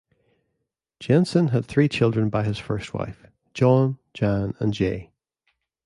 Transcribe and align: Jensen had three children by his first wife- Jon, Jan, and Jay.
Jensen 0.99 1.49
had 1.49 1.67
three 1.67 1.87
children 1.87 2.29
by 2.31 2.43
his 2.43 2.57
first 2.57 2.91
wife- 2.91 3.27
Jon, 3.53 3.99
Jan, 4.15 4.55
and 4.59 4.73
Jay. 4.73 5.11